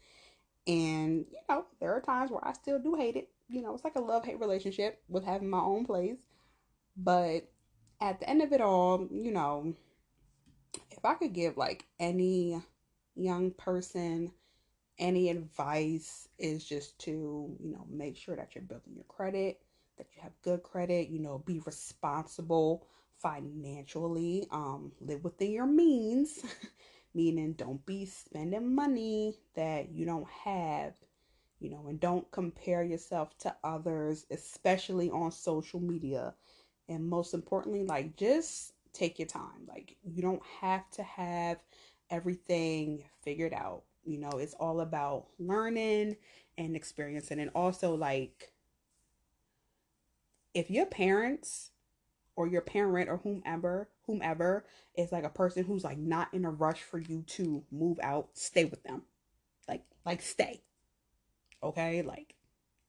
and, 0.67 1.25
you 1.31 1.39
know, 1.47 1.65
there 1.79 1.93
are 1.93 2.01
times 2.01 2.31
where 2.31 2.45
I 2.45 2.53
still 2.53 2.79
do 2.79 2.95
hate 2.95 3.15
it. 3.15 3.29
You 3.47 3.62
know, 3.62 3.74
it's 3.75 3.83
like 3.83 3.95
a 3.95 4.01
love 4.01 4.25
hate 4.25 4.39
relationship 4.39 5.01
with 5.07 5.24
having 5.24 5.50
my 5.50 5.59
own 5.59 5.85
place. 5.85 6.17
But 6.97 7.47
at 8.01 8.19
the 8.19 8.29
end 8.29 8.41
of 8.41 8.51
it 8.51 8.62
all, 8.62 9.07
you 9.12 9.31
know, 9.31 9.74
if 10.91 11.05
I 11.05 11.13
could 11.13 11.33
give 11.33 11.57
like 11.57 11.85
any 12.00 12.62
young 13.15 13.51
person 13.51 14.31
any 14.98 15.30
advice 15.30 16.28
is 16.38 16.66
just 16.66 16.98
to, 17.00 17.56
you 17.60 17.72
know, 17.72 17.86
make 17.90 18.16
sure 18.16 18.36
that 18.36 18.56
you're 18.56 18.64
building 18.64 18.94
your 18.96 19.06
credit, 19.06 19.62
that 19.98 20.08
you 20.16 20.22
have 20.22 20.32
good 20.42 20.64
credit, 20.64 21.10
you 21.10 21.20
know, 21.20 21.40
be 21.46 21.60
responsible 21.66 22.88
financially, 23.22 24.48
um, 24.52 24.92
live 25.02 25.24
within 25.24 25.52
your 25.52 25.68
means. 25.68 26.44
meaning 27.16 27.54
don't 27.54 27.84
be 27.86 28.06
spending 28.06 28.75
money 28.75 29.38
that 29.56 29.90
you 29.90 30.06
don't 30.06 30.28
have 30.28 30.94
you 31.60 31.70
know 31.70 31.86
and 31.88 32.00
don't 32.00 32.30
compare 32.32 32.84
yourself 32.84 33.36
to 33.38 33.56
others 33.64 34.25
especially 34.30 35.10
on 35.10 35.32
social 35.32 35.80
media 35.80 36.34
and 36.90 37.08
most 37.08 37.34
importantly 37.34 37.84
like 37.86 38.16
just 38.18 38.74
take 38.94 39.18
your 39.18 39.28
time 39.28 39.66
like 39.68 39.96
you 40.04 40.22
don't 40.22 40.44
have 40.62 40.88
to 40.92 41.02
have 41.04 41.58
everything 42.12 43.04
figured 43.24 43.54
out 43.54 43.84
you 44.05 44.17
know 44.17 44.31
it's 44.31 44.53
all 44.55 44.81
about 44.81 45.27
learning 45.39 46.15
and 46.57 46.75
experiencing 46.75 47.39
and 47.39 47.51
also 47.53 47.95
like 47.95 48.53
if 50.53 50.71
your 50.71 50.85
parents 50.85 51.71
or 52.35 52.47
your 52.47 52.62
parent 52.62 53.09
or 53.09 53.17
whomever 53.17 53.89
whomever 54.05 54.65
is 54.95 55.12
like 55.12 55.24
a 55.24 55.29
person 55.29 55.63
who's 55.63 55.83
like 55.83 55.97
not 55.97 56.33
in 56.33 56.45
a 56.45 56.50
rush 56.50 56.81
for 56.81 57.00
you 57.00 57.24
to 57.24 57.63
move 57.71 58.00
out 58.01 58.29
stay 58.33 58.65
with 58.65 58.83
them. 58.83 59.03
Like 59.67 59.83
like 60.05 60.21
stay. 60.21 60.62
Okay? 61.63 62.01
Like 62.01 62.35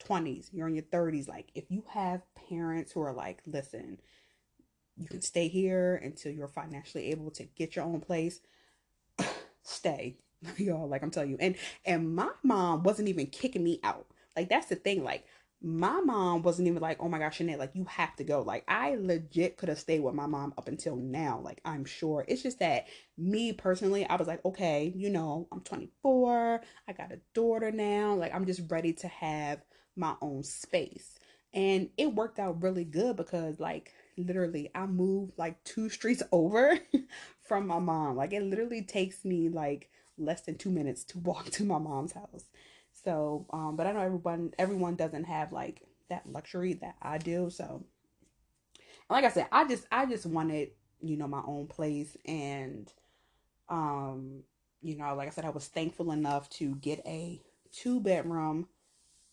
20s 0.04 0.50
you're 0.52 0.68
in 0.68 0.74
your 0.74 0.84
30s 0.84 1.26
like 1.26 1.50
if 1.54 1.70
you 1.70 1.82
have 1.88 2.20
parents 2.50 2.92
who 2.92 3.00
are 3.00 3.14
like 3.14 3.40
listen 3.46 3.98
you 4.98 5.08
can 5.08 5.22
stay 5.22 5.48
here 5.48 5.96
until 5.96 6.30
you're 6.30 6.46
financially 6.46 7.10
able 7.10 7.30
to 7.30 7.44
get 7.44 7.74
your 7.74 7.84
own 7.84 7.98
place 7.98 8.40
stay 9.62 10.18
y'all 10.58 10.88
like 10.88 11.02
i'm 11.02 11.10
telling 11.10 11.30
you 11.30 11.36
and 11.40 11.56
and 11.84 12.14
my 12.14 12.30
mom 12.42 12.82
wasn't 12.82 13.08
even 13.08 13.26
kicking 13.26 13.64
me 13.64 13.80
out 13.82 14.06
like 14.36 14.48
that's 14.48 14.66
the 14.66 14.76
thing 14.76 15.02
like 15.02 15.24
my 15.62 16.00
mom 16.02 16.42
wasn't 16.42 16.68
even 16.68 16.82
like, 16.82 16.98
oh 17.00 17.08
my 17.08 17.18
gosh, 17.18 17.38
Jeanette, 17.38 17.58
like 17.58 17.74
you 17.74 17.84
have 17.86 18.14
to 18.16 18.24
go. 18.24 18.42
Like 18.42 18.62
I 18.68 18.96
legit 19.00 19.56
could 19.56 19.70
have 19.70 19.78
stayed 19.78 20.00
with 20.00 20.14
my 20.14 20.26
mom 20.26 20.52
up 20.58 20.68
until 20.68 20.96
now. 20.96 21.40
Like 21.42 21.62
I'm 21.64 21.84
sure. 21.86 22.26
It's 22.28 22.42
just 22.42 22.58
that 22.58 22.86
me 23.16 23.54
personally, 23.54 24.06
I 24.06 24.16
was 24.16 24.28
like, 24.28 24.44
okay, 24.44 24.92
you 24.94 25.08
know, 25.08 25.48
I'm 25.50 25.60
24. 25.62 26.60
I 26.86 26.92
got 26.92 27.10
a 27.10 27.20
daughter 27.32 27.72
now. 27.72 28.14
Like 28.14 28.34
I'm 28.34 28.44
just 28.44 28.70
ready 28.70 28.92
to 28.92 29.08
have 29.08 29.60
my 29.96 30.14
own 30.20 30.42
space. 30.42 31.18
And 31.54 31.88
it 31.96 32.14
worked 32.14 32.38
out 32.38 32.62
really 32.62 32.84
good 32.84 33.16
because 33.16 33.58
like 33.58 33.92
literally 34.16 34.70
I 34.74 34.86
moved 34.86 35.32
like 35.36 35.62
two 35.64 35.88
streets 35.88 36.22
over 36.32 36.78
from 37.42 37.66
my 37.66 37.78
mom. 37.78 38.16
Like 38.16 38.32
it 38.32 38.42
literally 38.42 38.82
takes 38.82 39.24
me 39.24 39.48
like 39.48 39.90
less 40.18 40.42
than 40.42 40.56
two 40.56 40.70
minutes 40.70 41.04
to 41.04 41.18
walk 41.18 41.46
to 41.52 41.64
my 41.64 41.78
mom's 41.78 42.12
house. 42.12 42.44
So, 42.92 43.46
um, 43.50 43.76
but 43.76 43.86
I 43.86 43.92
know 43.92 44.00
everyone 44.00 44.52
everyone 44.58 44.96
doesn't 44.96 45.24
have 45.24 45.52
like 45.52 45.82
that 46.08 46.26
luxury 46.26 46.74
that 46.74 46.96
I 47.02 47.18
do. 47.18 47.50
So, 47.50 47.84
like 49.10 49.24
I 49.24 49.30
said, 49.30 49.46
I 49.52 49.66
just 49.66 49.86
I 49.92 50.06
just 50.06 50.26
wanted 50.26 50.70
you 51.02 51.16
know 51.16 51.28
my 51.28 51.42
own 51.46 51.66
place, 51.66 52.16
and 52.24 52.92
um, 53.68 54.42
you 54.82 54.96
know, 54.96 55.14
like 55.14 55.28
I 55.28 55.30
said, 55.30 55.44
I 55.44 55.50
was 55.50 55.66
thankful 55.66 56.12
enough 56.12 56.48
to 56.50 56.74
get 56.76 57.00
a 57.06 57.40
two 57.72 58.00
bedroom, 58.00 58.68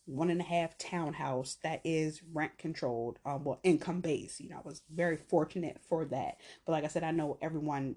one 0.06 0.30
and 0.30 0.42
a 0.42 0.46
half 0.46 0.78
townhouse 0.78 1.58
that 1.64 1.82
is 1.84 2.22
rent 2.34 2.58
controlled, 2.58 3.20
um, 3.26 3.44
well 3.44 3.60
income 3.64 4.02
based. 4.02 4.40
You 4.40 4.50
know, 4.50 4.58
I 4.58 4.68
was 4.68 4.82
very 4.94 5.18
fortunate 5.18 5.80
for 5.88 6.06
that. 6.06 6.38
But 6.66 6.74
like 6.74 6.84
I 6.84 6.88
said, 6.88 7.04
I 7.04 7.12
know 7.12 7.38
everyone 7.42 7.96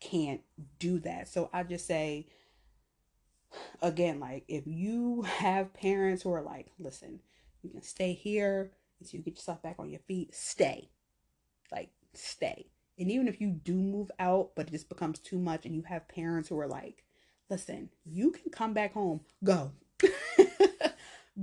can't 0.00 0.40
do 0.78 0.98
that, 1.00 1.28
so 1.28 1.50
I 1.52 1.62
just 1.62 1.86
say 1.86 2.26
again, 3.82 4.20
like 4.20 4.44
if 4.48 4.66
you 4.66 5.22
have 5.22 5.72
parents 5.74 6.22
who 6.22 6.32
are 6.32 6.42
like, 6.42 6.72
listen, 6.78 7.20
you 7.62 7.70
can 7.70 7.82
stay 7.82 8.12
here 8.12 8.72
until 9.00 9.18
you 9.18 9.24
get 9.24 9.36
yourself 9.36 9.62
back 9.62 9.76
on 9.78 9.90
your 9.90 10.00
feet, 10.00 10.34
stay. 10.34 10.90
Like, 11.70 11.90
stay. 12.12 12.66
And 12.98 13.10
even 13.10 13.26
if 13.26 13.40
you 13.40 13.50
do 13.50 13.74
move 13.74 14.10
out, 14.18 14.50
but 14.54 14.68
it 14.68 14.72
just 14.72 14.88
becomes 14.88 15.18
too 15.18 15.38
much, 15.38 15.66
and 15.66 15.74
you 15.74 15.82
have 15.82 16.08
parents 16.08 16.48
who 16.48 16.58
are 16.58 16.68
like, 16.68 17.04
listen, 17.50 17.90
you 18.04 18.30
can 18.30 18.50
come 18.50 18.72
back 18.72 18.94
home, 18.94 19.20
go. 19.42 19.72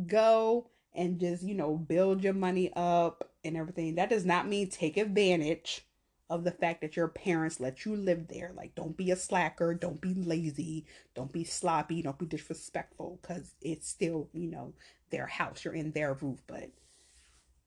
go 0.08 0.68
and 0.94 1.20
just, 1.20 1.44
you 1.44 1.56
know, 1.56 1.78
build 1.78 2.24
your 2.24 2.34
money 2.34 2.72
up 2.76 3.32
and 3.44 3.56
everything. 3.58 3.96
That 3.96 4.10
does 4.10 4.26
not 4.26 4.48
mean 4.48 4.70
take 4.70 4.98
advantage 4.98 5.86
of 6.30 6.46
the 6.46 6.52
fact 6.52 6.82
that 6.82 6.96
your 6.96 7.10
parents 7.10 7.60
let 7.60 7.86
you 7.86 7.96
live 7.96 8.28
there. 8.30 8.52
Like, 8.56 8.74
don't 8.74 8.96
be 8.96 9.12
a 9.12 9.16
slacker, 9.18 9.74
don't 9.74 10.00
be 10.00 10.14
lazy, 10.14 10.86
don't 11.14 11.32
be 11.32 11.44
sloppy, 11.44 12.02
don't 12.02 12.18
be 12.18 12.26
disrespectful, 12.26 13.20
because 13.22 13.54
it's 13.62 13.90
still, 13.90 14.30
you 14.34 14.50
know, 14.50 14.74
their 15.10 15.28
house. 15.28 15.66
You're 15.66 15.74
in 15.74 15.92
their 15.92 16.14
roof. 16.14 16.40
But 16.48 16.72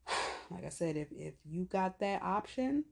like 0.50 0.64
I 0.64 0.70
said, 0.70 0.96
if 0.96 1.08
if 1.12 1.34
you 1.44 1.64
got 1.64 1.98
that 2.00 2.22
option, 2.22 2.84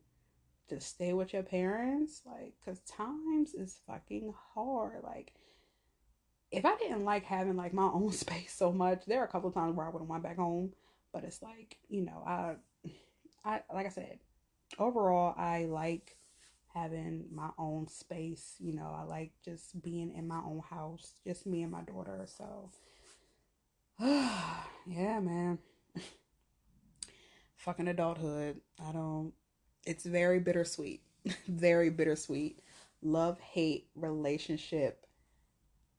just 0.69 0.89
stay 0.89 1.15
with 1.15 1.33
your 1.33 1.43
parents. 1.43 2.23
Like, 2.27 2.53
cause 2.65 2.81
times 2.81 3.55
is 3.55 3.81
fucking 3.87 4.35
hard. 4.55 5.03
Like, 5.03 5.33
if 6.53 6.65
I 6.67 6.77
didn't 6.77 7.05
like 7.05 7.25
having 7.25 7.57
like 7.57 7.73
my 7.73 7.91
own 7.93 8.13
space 8.13 8.55
so 8.55 8.73
much, 8.73 9.05
there 9.07 9.21
are 9.21 9.25
a 9.25 9.29
couple 9.29 9.49
of 9.49 9.55
times 9.55 9.75
where 9.75 9.87
I 9.87 9.91
would 9.91 10.01
have 10.01 10.09
went 10.09 10.23
back 10.23 10.37
home. 10.37 10.73
But 11.13 11.25
it's 11.25 11.43
like, 11.43 11.77
you 11.89 12.03
know, 12.03 12.23
I 12.27 12.55
I 13.45 13.63
like 13.73 13.87
I 13.87 13.91
said, 13.91 14.19
overall, 14.79 15.35
I 15.37 15.65
like 15.65 16.17
having 16.75 17.27
my 17.33 17.51
own 17.59 17.89
space. 17.89 18.55
You 18.59 18.75
know, 18.75 18.95
I 18.97 19.05
like 19.05 19.33
just 19.45 19.83
being 19.83 20.13
in 20.17 20.29
my 20.29 20.39
own 20.39 20.63
house, 20.71 21.15
just 21.27 21.47
me 21.47 21.63
and 21.63 21.73
my 21.73 21.83
daughter. 21.83 22.27
So, 22.27 22.71
yeah, 24.01 25.21
man. 25.21 25.59
Fucking 27.57 27.89
adulthood. 27.89 28.61
I 28.85 28.93
don't, 28.93 29.33
it's 29.87 30.05
very 30.05 30.41
bittersweet. 30.41 31.03
very 31.47 31.91
bittersweet. 31.91 32.59
Love 33.03 33.39
hate 33.41 33.89
relationship. 33.95 35.07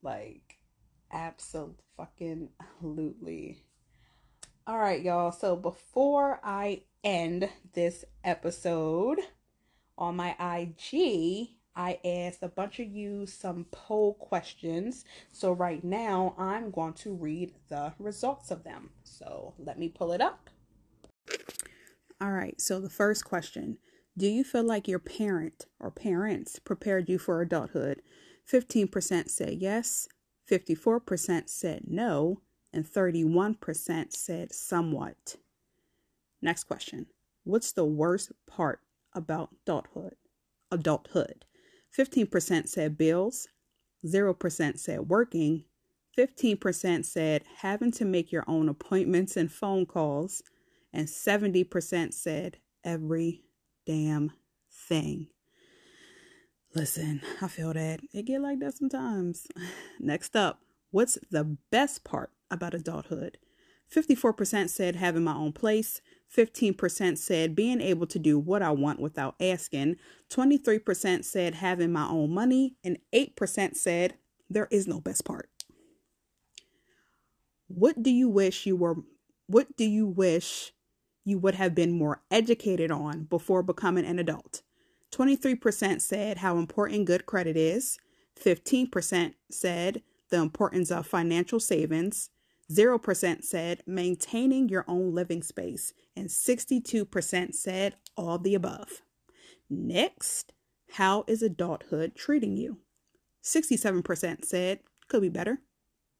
Like, 0.04 0.60
absolutely. 1.12 3.58
All 4.68 4.78
right, 4.78 5.02
y'all. 5.02 5.32
So 5.32 5.56
before 5.56 6.40
I 6.44 6.84
end 7.04 7.50
this 7.74 8.06
episode 8.24 9.20
on 9.98 10.16
my 10.16 10.36
IG, 10.40 11.50
I 11.76 12.00
asked 12.06 12.44
a 12.44 12.48
bunch 12.48 12.80
of 12.80 12.88
you 12.88 13.26
some 13.26 13.66
poll 13.72 14.14
questions. 14.16 15.06
So 15.32 15.52
right 15.52 15.84
now 15.84 16.36
I'm 16.38 16.72
going 16.72 16.94
to 16.94 17.14
read 17.14 17.54
the 17.70 17.94
results 17.98 18.52
of 18.52 18.64
them. 18.64 18.92
So 19.04 19.54
let 19.58 19.80
me 19.80 19.90
pull 19.90 20.12
it 20.12 20.22
up. 20.22 20.50
All 22.22 22.32
right. 22.32 22.60
So 22.62 22.80
the 22.80 22.90
first 22.90 23.26
question 23.26 23.78
Do 24.18 24.28
you 24.28 24.44
feel 24.44 24.64
like 24.64 24.88
your 24.88 25.00
parent 25.00 25.66
or 25.80 25.92
parents 25.92 26.60
prepared 26.60 27.10
you 27.10 27.18
for 27.18 27.42
adulthood? 27.42 28.02
15% 28.52 29.30
said 29.30 29.54
yes, 29.60 30.08
54% 30.50 31.50
said 31.50 31.84
no, 31.88 32.42
and 32.74 32.86
31% 32.86 34.14
said 34.14 34.54
somewhat. 34.54 35.38
Next 36.42 36.66
question. 36.66 37.08
What's 37.44 37.72
the 37.72 37.86
worst 37.86 38.32
part 38.48 38.80
about 39.14 39.50
adulthood? 39.66 40.16
Adulthood. 40.72 41.46
15% 41.98 42.68
said 42.68 42.98
bills, 42.98 43.48
0% 44.06 44.80
said 44.80 45.00
working, 45.02 45.66
15% 46.18 47.06
said 47.06 47.44
having 47.58 47.92
to 47.92 48.06
make 48.06 48.32
your 48.32 48.44
own 48.48 48.70
appointments 48.70 49.38
and 49.38 49.52
phone 49.52 49.86
calls, 49.86 50.42
and 50.92 51.08
70% 51.08 52.14
said 52.14 52.58
every 52.84 53.44
damn 53.86 54.32
thing. 54.72 55.28
Listen, 56.76 57.22
I 57.42 57.48
feel 57.48 57.74
that. 57.74 58.00
It 58.14 58.26
get 58.26 58.42
like 58.42 58.60
that 58.60 58.76
sometimes. 58.76 59.48
Next 60.00 60.36
up, 60.36 60.62
what's 60.92 61.20
the 61.30 61.58
best 61.72 62.04
part 62.04 62.32
about 62.50 62.74
adulthood? 62.74 63.38
54% 63.94 64.70
said 64.70 64.96
having 64.96 65.24
my 65.24 65.36
own 65.36 65.52
place, 65.52 66.02
15% 66.36 67.18
said 67.18 67.56
being 67.56 67.80
able 67.80 68.08
to 68.08 68.18
do 68.18 68.40
what 68.40 68.64
I 68.64 68.72
want 68.72 69.00
without 69.00 69.36
asking, 69.40 69.98
23% 70.32 71.24
said 71.24 71.56
having 71.56 71.92
my 71.92 72.08
own 72.08 72.32
money, 72.32 72.76
and 72.84 72.98
8% 73.14 73.76
said 73.76 74.16
there 74.50 74.68
is 74.72 74.88
no 74.88 75.00
best 75.00 75.26
part. 75.26 75.50
What 77.68 78.02
do 78.02 78.10
you 78.10 78.30
wish 78.30 78.66
you 78.66 78.76
were 78.76 78.96
what 79.48 79.76
do 79.76 79.84
you 79.84 80.08
wish 80.08 80.74
you 81.26 81.38
would 81.38 81.56
have 81.56 81.76
been 81.76 81.92
more 81.92 82.22
educated 82.32 82.92
on 82.92 83.24
before 83.26 83.62
becoming 83.62 84.06
an 84.06 84.18
adult? 84.18 84.62
23% 85.14 86.02
said 86.02 86.38
how 86.40 86.58
important 86.58 87.06
good 87.06 87.26
credit 87.26 87.56
is, 87.56 87.98
15% 88.42 89.34
said 89.52 90.02
the 90.30 90.38
importance 90.38 90.90
of 90.90 91.06
financial 91.06 91.60
savings, 91.60 92.32
0% 92.72 93.44
said 93.44 93.84
maintaining 93.86 94.70
your 94.70 94.86
own 94.88 95.14
living 95.14 95.44
space, 95.44 95.94
and 96.16 96.30
62% 96.30 97.54
said 97.54 97.96
all 98.18 98.40
the 98.40 98.56
above. 98.56 99.02
Next, 99.70 100.54
how 100.94 101.24
is 101.28 101.44
adulthood 101.44 102.16
treating 102.16 102.58
you? 102.58 102.80
67% 103.44 104.46
said 104.46 104.80
could 105.08 105.22
be 105.22 105.30
better. 105.30 105.60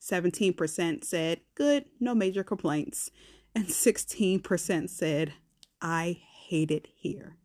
17% 0.02 1.04
said 1.04 1.40
good, 1.56 1.86
no 2.00 2.14
major 2.14 2.44
complaints. 2.44 3.10
And 3.56 3.68
16% 3.68 4.90
said 4.90 5.34
I 5.82 6.20
hate 6.48 6.72
it 6.72 6.88
here. 6.94 7.38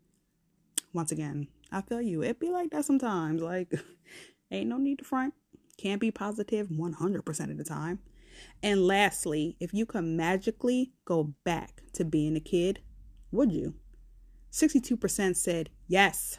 Once 0.92 1.12
again, 1.12 1.48
I 1.70 1.82
feel 1.82 2.00
you. 2.00 2.22
It 2.22 2.40
be 2.40 2.50
like 2.50 2.70
that 2.70 2.84
sometimes. 2.84 3.42
Like, 3.42 3.72
ain't 4.50 4.68
no 4.68 4.78
need 4.78 4.98
to 4.98 5.04
front. 5.04 5.34
Can't 5.76 6.00
be 6.00 6.10
positive 6.10 6.68
100% 6.68 7.50
of 7.50 7.58
the 7.58 7.64
time. 7.64 8.00
And 8.62 8.86
lastly, 8.86 9.56
if 9.60 9.74
you 9.74 9.86
could 9.86 10.04
magically 10.04 10.92
go 11.04 11.34
back 11.44 11.82
to 11.94 12.04
being 12.04 12.36
a 12.36 12.40
kid, 12.40 12.80
would 13.30 13.52
you? 13.52 13.74
62% 14.52 15.36
said, 15.36 15.70
yes, 15.86 16.38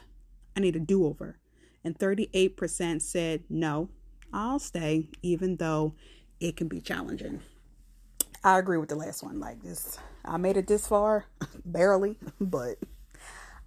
I 0.56 0.60
need 0.60 0.76
a 0.76 0.80
do 0.80 1.06
over. 1.06 1.38
And 1.84 1.98
38% 1.98 3.00
said, 3.00 3.44
no, 3.48 3.88
I'll 4.32 4.58
stay, 4.58 5.08
even 5.22 5.56
though 5.56 5.94
it 6.40 6.56
can 6.56 6.68
be 6.68 6.80
challenging. 6.80 7.40
I 8.42 8.58
agree 8.58 8.78
with 8.78 8.88
the 8.88 8.96
last 8.96 9.22
one. 9.22 9.38
Like 9.38 9.62
this, 9.62 9.98
I 10.24 10.36
made 10.36 10.56
it 10.56 10.66
this 10.66 10.86
far, 10.86 11.26
barely, 11.64 12.16
but 12.40 12.78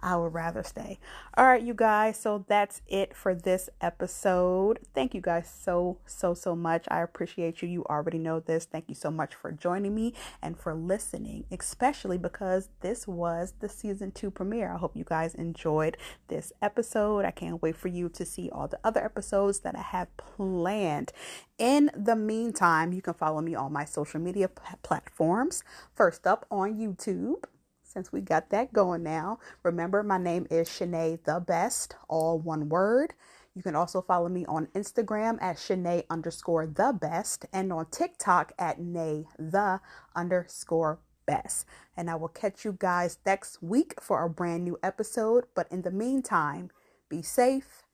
I 0.04 0.16
would 0.16 0.34
rather 0.34 0.62
stay. 0.62 0.98
All 1.34 1.46
right, 1.46 1.62
you 1.62 1.72
guys. 1.72 2.18
So 2.18 2.44
that's 2.46 2.82
it 2.86 3.16
for 3.16 3.34
this 3.34 3.70
episode. 3.80 4.78
Thank 4.94 5.14
you 5.14 5.22
guys 5.22 5.50
so, 5.50 5.96
so, 6.04 6.34
so 6.34 6.54
much. 6.54 6.84
I 6.88 7.00
appreciate 7.00 7.62
you. 7.62 7.68
You 7.68 7.84
already 7.86 8.18
know 8.18 8.38
this. 8.38 8.66
Thank 8.66 8.84
you 8.88 8.94
so 8.94 9.10
much 9.10 9.34
for 9.34 9.50
joining 9.50 9.94
me 9.94 10.12
and 10.42 10.58
for 10.58 10.74
listening, 10.74 11.46
especially 11.50 12.18
because 12.18 12.68
this 12.82 13.08
was 13.08 13.54
the 13.60 13.68
season 13.68 14.12
two 14.12 14.30
premiere. 14.30 14.74
I 14.74 14.76
hope 14.76 14.94
you 14.94 15.04
guys 15.04 15.34
enjoyed 15.34 15.96
this 16.28 16.52
episode. 16.60 17.24
I 17.24 17.30
can't 17.30 17.62
wait 17.62 17.74
for 17.74 17.88
you 17.88 18.10
to 18.10 18.26
see 18.26 18.50
all 18.50 18.68
the 18.68 18.78
other 18.84 19.02
episodes 19.02 19.60
that 19.60 19.74
I 19.74 19.82
have 19.82 20.14
planned. 20.18 21.12
In 21.56 21.90
the 21.96 22.14
meantime, 22.14 22.92
you 22.92 23.00
can 23.00 23.14
follow 23.14 23.40
me 23.40 23.54
on 23.54 23.72
my 23.72 23.86
social 23.86 24.20
media 24.20 24.48
platforms. 24.48 25.64
First 25.94 26.26
up 26.26 26.44
on 26.50 26.74
YouTube 26.74 27.44
since 27.94 28.12
we 28.12 28.20
got 28.20 28.50
that 28.50 28.72
going 28.72 29.02
now. 29.02 29.38
Remember, 29.62 30.02
my 30.02 30.18
name 30.18 30.46
is 30.50 30.68
Shenea 30.68 31.22
the 31.24 31.40
Best, 31.40 31.96
all 32.08 32.38
one 32.38 32.68
word. 32.68 33.14
You 33.54 33.62
can 33.62 33.76
also 33.76 34.02
follow 34.02 34.28
me 34.28 34.44
on 34.46 34.66
Instagram 34.74 35.40
at 35.40 35.56
Shanae 35.56 36.04
underscore 36.10 36.66
the 36.66 36.92
best 36.92 37.46
and 37.52 37.72
on 37.72 37.86
TikTok 37.86 38.52
at 38.58 38.80
Nay 38.80 39.26
the 39.38 39.80
underscore 40.16 40.98
best. 41.24 41.64
And 41.96 42.10
I 42.10 42.16
will 42.16 42.28
catch 42.28 42.64
you 42.64 42.76
guys 42.76 43.18
next 43.24 43.62
week 43.62 43.94
for 44.02 44.24
a 44.24 44.28
brand 44.28 44.64
new 44.64 44.76
episode. 44.82 45.44
But 45.54 45.70
in 45.70 45.82
the 45.82 45.92
meantime, 45.92 46.70
be 47.08 47.22
safe, 47.22 47.84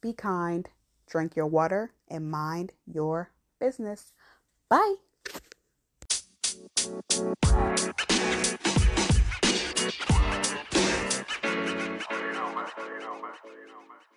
be 0.00 0.12
kind, 0.12 0.68
drink 1.08 1.36
your 1.36 1.46
water, 1.46 1.92
and 2.08 2.28
mind 2.28 2.72
your 2.84 3.30
business. 3.60 4.12
Bye. 4.68 4.96
You 9.86 9.92
know, 9.92 9.98
man. 12.54 12.82
You 12.82 13.00
know, 13.00 13.22
man. 13.22 14.15